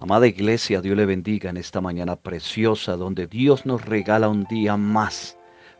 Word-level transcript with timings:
Amada 0.00 0.28
Iglesia, 0.28 0.80
Dios 0.80 0.96
le 0.96 1.06
bendiga 1.06 1.50
en 1.50 1.56
esta 1.56 1.80
mañana 1.80 2.14
preciosa 2.14 2.96
donde 2.96 3.26
Dios 3.26 3.66
nos 3.66 3.84
regala 3.84 4.28
un 4.28 4.44
día 4.44 4.76
más, 4.76 5.36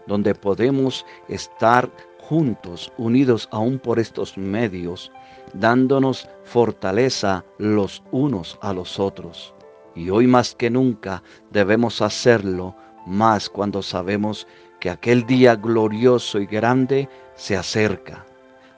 donde 0.08 0.34
podemos 0.34 1.06
estar 1.28 1.88
juntos, 2.18 2.92
unidos 2.98 3.48
aún 3.52 3.78
por 3.78 4.00
estos 4.00 4.36
medios, 4.36 5.12
dándonos 5.54 6.28
fortaleza 6.42 7.44
los 7.58 8.02
unos 8.10 8.58
a 8.60 8.72
los 8.72 8.98
otros. 8.98 9.54
Y 9.94 10.10
hoy 10.10 10.26
más 10.26 10.52
que 10.52 10.68
nunca 10.68 11.22
debemos 11.52 12.02
hacerlo 12.02 12.74
más 13.06 13.48
cuando 13.48 13.82
sabemos 13.82 14.48
que 14.80 14.90
aquel 14.90 15.26
día 15.26 15.54
glorioso 15.54 16.40
y 16.40 16.46
grande 16.46 17.08
se 17.36 17.56
acerca. 17.56 18.26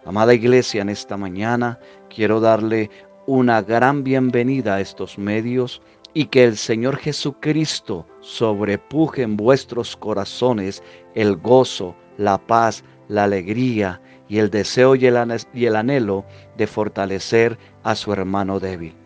Amada 0.05 0.35
iglesia, 0.35 0.83
en 0.83 0.91
esta 0.91 1.17
mañana 1.17 1.79
quiero 2.15 2.41
darle 2.41 2.91
una 3.31 3.63
gran 3.63 4.03
bienvenida 4.03 4.75
a 4.75 4.81
estos 4.81 5.17
medios 5.17 5.81
y 6.15 6.25
que 6.25 6.43
el 6.43 6.57
Señor 6.57 6.97
Jesucristo 6.97 8.05
sobrepuje 8.19 9.23
en 9.23 9.37
vuestros 9.37 9.97
corazones 9.97 10.83
el 11.15 11.37
gozo, 11.37 11.95
la 12.19 12.39
paz, 12.39 12.83
la 13.07 13.23
alegría 13.23 14.03
y 14.29 14.39
el 14.39 14.51
deseo 14.51 14.97
y 14.97 15.07
el, 15.07 15.77
anhelo 15.77 16.25
de 16.57 16.67
fortalecer 16.67 17.57
a 17.85 17.95
su 17.95 18.13
hermano 18.13 18.59
débil. 18.59 18.97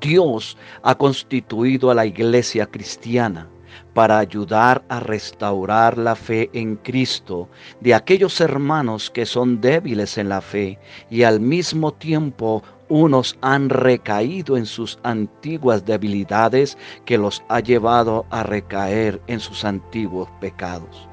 Dios 0.00 0.56
ha 0.84 0.94
constituido 0.94 1.90
a 1.90 1.96
la 1.96 2.06
iglesia 2.06 2.66
cristiana 2.66 3.48
para 3.92 4.18
ayudar 4.18 4.84
a 4.88 5.00
restaurar 5.00 5.98
la 5.98 6.14
fe 6.14 6.48
en 6.52 6.76
Cristo 6.76 7.48
de 7.80 7.92
aquellos 7.92 8.40
hermanos 8.40 9.10
que 9.10 9.26
son 9.26 9.60
débiles 9.60 10.16
en 10.16 10.28
la 10.28 10.40
fe 10.40 10.78
y 11.10 11.24
al 11.24 11.40
mismo 11.40 11.92
tiempo 11.92 12.62
unos 12.88 13.36
han 13.40 13.68
recaído 13.68 14.56
en 14.56 14.66
sus 14.66 14.98
antiguas 15.02 15.84
debilidades 15.84 16.76
que 17.04 17.18
los 17.18 17.42
ha 17.48 17.60
llevado 17.60 18.26
a 18.30 18.42
recaer 18.42 19.20
en 19.26 19.40
sus 19.40 19.64
antiguos 19.64 20.28
pecados. 20.40 21.08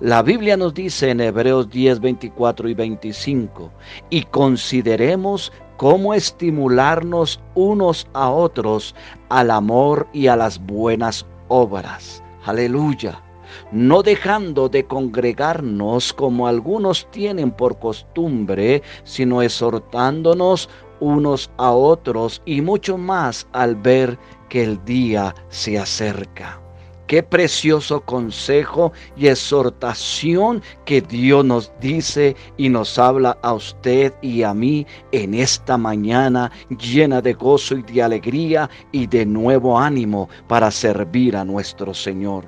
La 0.00 0.22
Biblia 0.22 0.56
nos 0.56 0.74
dice 0.74 1.10
en 1.10 1.20
Hebreos 1.20 1.68
10, 1.70 2.00
24 2.00 2.68
y 2.68 2.74
25, 2.74 3.70
y 4.10 4.22
consideremos 4.22 5.52
cómo 5.76 6.14
estimularnos 6.14 7.40
unos 7.54 8.06
a 8.12 8.30
otros 8.30 8.94
al 9.28 9.50
amor 9.50 10.06
y 10.12 10.28
a 10.28 10.36
las 10.36 10.58
buenas 10.58 11.26
obras. 11.48 12.22
Aleluya. 12.44 13.20
No 13.70 14.02
dejando 14.02 14.68
de 14.68 14.84
congregarnos 14.84 16.12
como 16.12 16.48
algunos 16.48 17.08
tienen 17.10 17.50
por 17.50 17.78
costumbre, 17.78 18.82
sino 19.04 19.42
exhortándonos 19.42 20.68
unos 21.04 21.50
a 21.58 21.70
otros 21.70 22.40
y 22.46 22.60
mucho 22.60 22.96
más 22.96 23.46
al 23.52 23.76
ver 23.76 24.18
que 24.48 24.64
el 24.64 24.84
día 24.84 25.34
se 25.50 25.78
acerca. 25.78 26.60
Qué 27.06 27.22
precioso 27.22 28.00
consejo 28.00 28.92
y 29.14 29.28
exhortación 29.28 30.62
que 30.86 31.02
Dios 31.02 31.44
nos 31.44 31.70
dice 31.78 32.34
y 32.56 32.70
nos 32.70 32.98
habla 32.98 33.36
a 33.42 33.52
usted 33.52 34.14
y 34.22 34.42
a 34.42 34.54
mí 34.54 34.86
en 35.12 35.34
esta 35.34 35.76
mañana 35.76 36.50
llena 36.70 37.20
de 37.20 37.34
gozo 37.34 37.76
y 37.76 37.82
de 37.82 38.02
alegría 38.02 38.70
y 38.90 39.06
de 39.06 39.26
nuevo 39.26 39.78
ánimo 39.78 40.30
para 40.48 40.70
servir 40.70 41.36
a 41.36 41.44
nuestro 41.44 41.92
Señor. 41.92 42.46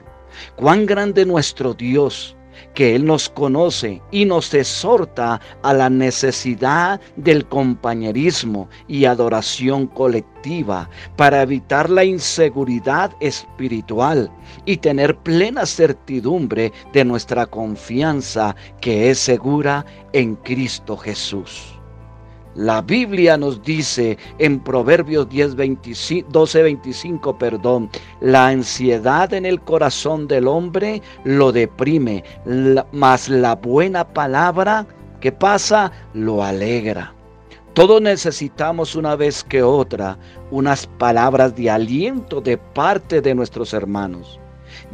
Cuán 0.56 0.87
grande 0.87 1.27
nuestro 1.27 1.75
Dios 1.75 2.35
que 2.75 2.94
Él 2.94 3.05
nos 3.05 3.28
conoce 3.28 4.03
y 4.11 4.25
nos 4.25 4.53
exhorta 4.55 5.41
a 5.62 5.75
la 5.75 5.91
necesidad 5.91 7.00
del 7.17 7.47
compañerismo 7.47 8.69
y 8.89 9.05
adoración 9.05 9.87
colectiva 9.87 10.89
para 11.16 11.43
evitar 11.43 11.91
la 11.91 12.05
inseguridad 12.05 13.11
espiritual 13.21 14.31
y 14.65 14.77
tener 14.77 15.16
plena 15.19 15.66
certidumbre 15.66 16.72
de 16.93 17.05
nuestra 17.05 17.47
confianza 17.47 18.55
que 18.81 19.11
es 19.11 19.19
segura 19.19 19.84
en 20.12 20.37
Cristo 20.37 20.97
Jesús. 20.97 21.75
La 22.56 22.81
Biblia 22.81 23.37
nos 23.37 23.62
dice 23.62 24.17
en 24.39 24.61
Proverbios 24.61 25.28
10, 25.28 25.56
12, 26.31 26.62
25, 26.62 27.37
perdón, 27.37 27.91
la 28.22 28.47
ansiedad 28.47 29.34
en 29.34 29.44
el 29.44 29.61
corazón 29.61 30.27
del 30.27 30.49
hombre 30.49 31.03
lo 31.25 31.53
deprime, 31.53 32.25
mas 32.93 33.28
la 33.28 33.56
buena 33.56 34.09
palabra 34.09 34.87
que 35.21 35.33
pasa 35.33 35.93
lo 36.15 36.43
alegra. 36.43 37.12
Todos 37.75 38.00
necesitamos 38.00 38.97
una 38.97 39.16
vez 39.16 39.45
que 39.45 39.62
otra 39.62 40.19
unas 40.50 40.87
palabras 40.87 41.55
de 41.56 41.69
aliento 41.69 42.41
de 42.41 42.56
parte 42.56 43.21
de 43.21 43.34
nuestros 43.34 43.75
hermanos, 43.75 44.41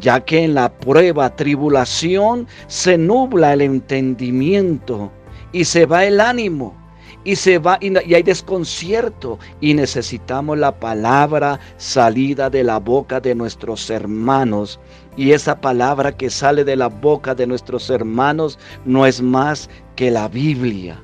ya 0.01 0.19
que 0.19 0.43
en 0.43 0.55
la 0.55 0.69
prueba, 0.69 1.37
tribulación, 1.37 2.49
se 2.67 2.99
nubla 2.99 3.53
el 3.53 3.61
entendimiento 3.61 5.13
y 5.53 5.65
se 5.65 5.87
va 5.87 6.05
el 6.05 6.21
ánimo 6.21 6.82
y 7.25 7.37
se 7.37 7.59
va 7.59 7.79
y, 7.81 7.97
hay 8.15 8.23
desconcierto 8.23 9.39
y 9.61 9.75
necesitamos 9.75 10.59
la 10.59 10.79
palabra 10.79 11.61
salida 11.77 12.51
de 12.51 12.65
la 12.65 12.79
boca 12.79 13.21
de 13.21 13.35
nuestros 13.35 13.89
hermanos 13.91 14.81
y 15.17 15.33
esa 15.33 15.61
palabra 15.61 16.17
que 16.17 16.31
sale 16.31 16.65
de 16.65 16.77
la 16.77 16.89
boca 16.89 17.35
de 17.35 17.47
nuestros 17.47 17.91
hermanos 17.91 18.59
no 18.85 19.07
es 19.07 19.21
más 19.21 19.69
que 19.95 20.11
la 20.11 20.29
Biblia, 20.29 21.01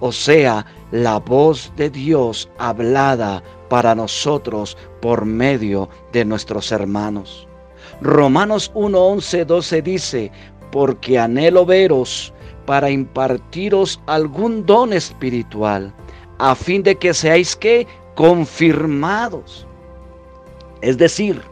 o 0.00 0.12
sea, 0.12 0.64
la 0.92 1.18
voz 1.18 1.72
de 1.76 1.90
Dios 1.90 2.48
hablada 2.58 3.42
para 3.68 3.94
nosotros 3.94 4.76
por 5.00 5.24
medio 5.24 5.88
de 6.12 6.24
nuestros 6.24 6.72
hermanos. 6.72 7.46
Romanos 8.00 8.70
1, 8.74 8.98
11, 8.98 9.44
12 9.44 9.82
dice, 9.82 10.32
porque 10.72 11.18
anhelo 11.18 11.66
veros 11.66 12.32
para 12.70 12.88
impartiros 12.88 14.00
algún 14.06 14.64
don 14.64 14.92
espiritual, 14.92 15.92
a 16.38 16.54
fin 16.54 16.84
de 16.84 16.94
que 16.94 17.12
seáis 17.12 17.58
confirmados. 18.14 19.66
Es 20.80 20.96
decir, 20.96 21.42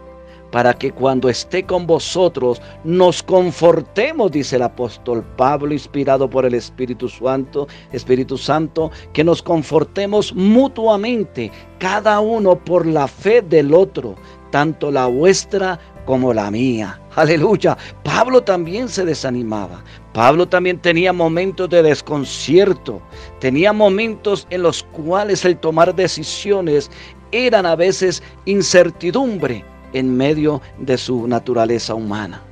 para 0.53 0.73
que 0.73 0.93
cuando 0.93 1.29
esté 1.29 1.67
con 1.67 1.89
vosotros 1.89 2.63
nos 2.85 3.21
confortemos, 3.21 4.31
dice 4.31 4.55
el 4.55 4.63
apóstol 4.63 5.25
Pablo, 5.37 5.73
inspirado 5.73 6.31
por 6.31 6.47
el 6.47 6.55
Espíritu 6.55 7.09
Santo, 7.09 7.67
Espíritu 7.91 8.39
Santo, 8.39 8.93
que 9.13 9.25
nos 9.25 9.43
confortemos 9.43 10.33
mutuamente, 10.37 11.51
cada 11.81 12.21
uno 12.21 12.55
por 12.65 12.87
la 12.87 13.09
fe 13.09 13.43
del 13.43 13.75
otro, 13.75 14.15
tanto 14.53 14.93
la 14.93 15.07
vuestra 15.07 15.81
como 16.07 16.33
la 16.33 16.49
mía. 16.51 16.99
Aleluya. 17.17 17.77
Pablo 18.03 18.41
también 18.43 18.89
se 18.89 19.05
desanimaba. 19.05 19.83
Pablo 20.19 20.49
también 20.49 20.81
tenía 20.81 21.13
momentos 21.13 21.71
de 21.71 21.81
desconcierto. 21.81 23.01
Tenía 23.39 23.73
momentos 23.73 24.49
en 24.51 24.65
los 24.65 24.83
cuales 24.83 25.45
el 25.45 25.57
tomar 25.57 25.95
decisiones 25.95 26.91
eran 27.31 27.65
a 27.65 27.77
veces 27.77 28.21
incertidumbre 28.45 29.65
en 29.93 30.17
medio 30.17 30.61
de 30.81 30.99
su 30.99 31.29
naturaleza 31.29 31.95
humana. 31.95 32.43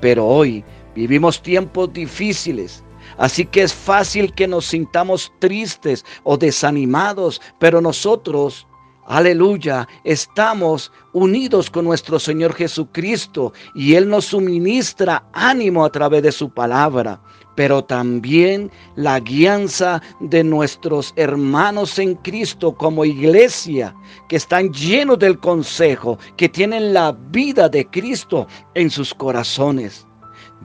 Pero 0.00 0.26
hoy 0.26 0.64
vivimos 0.96 1.40
tiempos 1.40 1.92
difíciles. 1.92 2.82
Así 3.16 3.44
que 3.44 3.62
es 3.62 3.72
fácil 3.72 4.34
que 4.34 4.48
nos 4.48 4.66
sintamos 4.66 5.32
tristes 5.38 6.04
o 6.24 6.36
desanimados, 6.36 7.40
pero 7.60 7.80
nosotros 7.80 8.66
Aleluya, 9.08 9.88
estamos 10.04 10.92
unidos 11.14 11.70
con 11.70 11.86
nuestro 11.86 12.18
Señor 12.18 12.52
Jesucristo 12.52 13.54
y 13.74 13.94
Él 13.94 14.06
nos 14.06 14.26
suministra 14.26 15.24
ánimo 15.32 15.82
a 15.82 15.90
través 15.90 16.22
de 16.22 16.30
su 16.30 16.50
palabra, 16.50 17.18
pero 17.56 17.82
también 17.82 18.70
la 18.96 19.18
guianza 19.18 20.02
de 20.20 20.44
nuestros 20.44 21.14
hermanos 21.16 21.98
en 21.98 22.16
Cristo 22.16 22.74
como 22.74 23.02
iglesia, 23.06 23.94
que 24.28 24.36
están 24.36 24.74
llenos 24.74 25.18
del 25.18 25.38
consejo, 25.38 26.18
que 26.36 26.50
tienen 26.50 26.92
la 26.92 27.12
vida 27.30 27.70
de 27.70 27.86
Cristo 27.86 28.46
en 28.74 28.90
sus 28.90 29.14
corazones. 29.14 30.06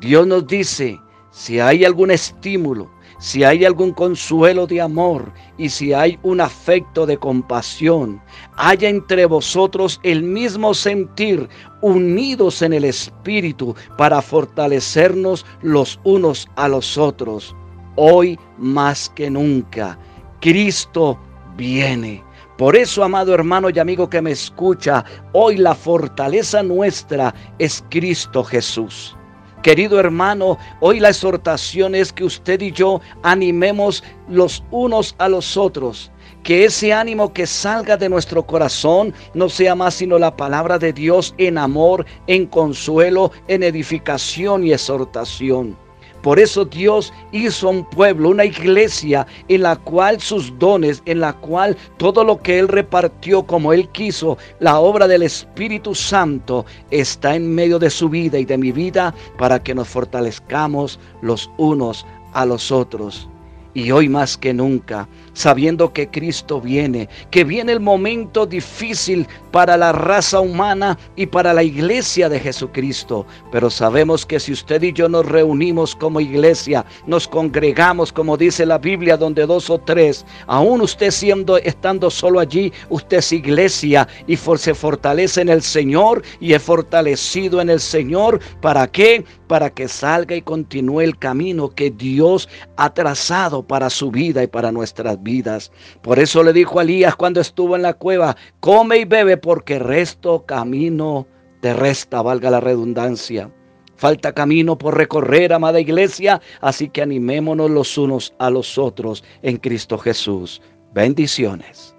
Dios 0.01 0.27
nos 0.27 0.45
dice, 0.47 0.99
si 1.31 1.61
hay 1.61 1.85
algún 1.85 2.11
estímulo, 2.11 2.91
si 3.17 3.43
hay 3.43 3.65
algún 3.65 3.91
consuelo 3.93 4.67
de 4.67 4.81
amor 4.81 5.31
y 5.57 5.69
si 5.69 5.93
hay 5.93 6.19
un 6.23 6.41
afecto 6.41 7.05
de 7.05 7.17
compasión, 7.17 8.21
haya 8.57 8.89
entre 8.89 9.25
vosotros 9.25 9.99
el 10.03 10.23
mismo 10.23 10.73
sentir, 10.73 11.47
unidos 11.81 12.61
en 12.61 12.73
el 12.73 12.85
Espíritu 12.85 13.75
para 13.97 14.21
fortalecernos 14.21 15.45
los 15.61 15.99
unos 16.03 16.47
a 16.55 16.67
los 16.67 16.97
otros. 16.97 17.55
Hoy 17.95 18.39
más 18.57 19.09
que 19.09 19.29
nunca, 19.29 19.97
Cristo 20.39 21.19
viene. 21.55 22.23
Por 22.57 22.75
eso, 22.75 23.03
amado 23.03 23.33
hermano 23.33 23.69
y 23.69 23.79
amigo 23.79 24.09
que 24.09 24.21
me 24.21 24.31
escucha, 24.31 25.03
hoy 25.33 25.57
la 25.57 25.73
fortaleza 25.73 26.61
nuestra 26.61 27.33
es 27.57 27.83
Cristo 27.89 28.43
Jesús. 28.43 29.15
Querido 29.63 29.97
hermano, 29.97 30.57
hoy 30.81 30.99
la 30.99 31.07
exhortación 31.07 31.95
es 31.95 32.11
que 32.11 32.25
usted 32.25 32.59
y 32.59 32.73
yo 32.73 32.99
animemos 33.23 34.03
los 34.27 34.61
unos 34.71 35.15
a 35.19 35.29
los 35.29 35.55
otros. 35.55 36.11
Que 36.43 36.65
ese 36.65 36.91
ánimo 36.91 37.31
que 37.31 37.47
salga 37.47 37.95
de 37.95 38.09
nuestro 38.09 38.45
corazón 38.45 39.13
no 39.33 39.47
sea 39.47 39.73
más 39.73 39.93
sino 39.93 40.19
la 40.19 40.35
palabra 40.35 40.77
de 40.77 40.91
Dios 40.91 41.33
en 41.37 41.57
amor, 41.57 42.05
en 42.27 42.45
consuelo, 42.45 43.31
en 43.47 43.63
edificación 43.63 44.65
y 44.65 44.73
exhortación. 44.73 45.77
Por 46.23 46.39
eso 46.39 46.63
Dios 46.63 47.11
hizo 47.33 47.69
un 47.69 47.83
pueblo, 47.83 48.29
una 48.29 48.45
iglesia 48.45 49.27
en 49.49 49.61
la 49.61 49.75
cual 49.75 50.21
sus 50.21 50.57
dones, 50.57 51.03
en 51.05 51.19
la 51.19 51.33
cual 51.33 51.75
todo 51.97 52.23
lo 52.23 52.41
que 52.41 52.59
Él 52.59 52.69
repartió 52.69 53.43
como 53.43 53.73
Él 53.73 53.89
quiso, 53.89 54.37
la 54.61 54.79
obra 54.79 55.05
del 55.09 55.23
Espíritu 55.23 55.93
Santo 55.93 56.65
está 56.91 57.35
en 57.35 57.53
medio 57.53 57.77
de 57.77 57.89
su 57.89 58.07
vida 58.07 58.39
y 58.39 58.45
de 58.45 58.57
mi 58.57 58.71
vida 58.71 59.13
para 59.37 59.61
que 59.61 59.75
nos 59.75 59.89
fortalezcamos 59.89 60.97
los 61.21 61.51
unos 61.57 62.05
a 62.31 62.45
los 62.45 62.71
otros. 62.71 63.27
Y 63.73 63.91
hoy 63.91 64.07
más 64.07 64.37
que 64.37 64.53
nunca, 64.53 65.09
sabiendo 65.33 65.91
que 65.91 66.09
Cristo 66.09 66.61
viene, 66.61 67.09
que 67.31 67.43
viene 67.43 67.73
el 67.73 67.79
momento 67.79 68.45
difícil 68.45 69.27
para 69.51 69.77
la 69.77 69.91
raza 69.91 70.39
humana 70.39 70.97
y 71.15 71.25
para 71.25 71.53
la 71.53 71.63
iglesia 71.63 72.29
de 72.29 72.39
Jesucristo. 72.39 73.25
Pero 73.51 73.69
sabemos 73.69 74.25
que 74.25 74.39
si 74.39 74.51
usted 74.51 74.81
y 74.83 74.93
yo 74.93 75.09
nos 75.09 75.25
reunimos 75.25 75.95
como 75.95 76.19
iglesia, 76.19 76.85
nos 77.05 77.27
congregamos, 77.27 78.11
como 78.11 78.37
dice 78.37 78.65
la 78.65 78.77
Biblia, 78.77 79.17
donde 79.17 79.45
dos 79.45 79.69
o 79.69 79.79
tres, 79.79 80.25
aún 80.47 80.81
usted 80.81 81.11
siendo, 81.11 81.57
estando 81.57 82.09
solo 82.09 82.39
allí, 82.39 82.71
usted 82.89 83.17
es 83.17 83.31
iglesia 83.31 84.07
y 84.27 84.37
se 84.37 84.73
fortalece 84.73 85.41
en 85.41 85.49
el 85.49 85.61
Señor 85.61 86.21
y 86.39 86.53
es 86.53 86.61
fortalecido 86.61 87.61
en 87.61 87.69
el 87.69 87.79
Señor. 87.79 88.39
¿Para 88.61 88.87
qué? 88.87 89.25
Para 89.47 89.69
que 89.69 89.87
salga 89.87 90.35
y 90.35 90.41
continúe 90.41 91.01
el 91.01 91.17
camino 91.17 91.69
que 91.69 91.91
Dios 91.91 92.49
ha 92.77 92.93
trazado 92.93 93.63
para 93.63 93.89
su 93.89 94.11
vida 94.11 94.43
y 94.43 94.47
para 94.47 94.71
nuestras 94.71 95.22
vidas. 95.23 95.71
Por 96.01 96.19
eso 96.19 96.43
le 96.43 96.53
dijo 96.53 96.79
a 96.79 96.83
Elías 96.83 97.15
cuando 97.15 97.41
estuvo 97.41 97.75
en 97.75 97.81
la 97.81 97.93
cueva, 97.93 98.35
come 98.59 98.97
y 98.97 99.05
bebe 99.05 99.37
porque 99.37 99.79
resto 99.79 100.45
camino 100.45 101.25
te 101.61 101.73
resta, 101.73 102.21
valga 102.21 102.51
la 102.51 102.59
redundancia. 102.59 103.49
Falta 103.95 104.33
camino 104.33 104.77
por 104.77 104.97
recorrer, 104.97 105.53
amada 105.53 105.79
iglesia, 105.79 106.41
así 106.59 106.89
que 106.89 107.01
animémonos 107.01 107.71
los 107.71 107.97
unos 107.97 108.33
a 108.37 108.49
los 108.49 108.77
otros 108.77 109.23
en 109.43 109.57
Cristo 109.57 109.97
Jesús. 109.97 110.61
Bendiciones. 110.93 111.92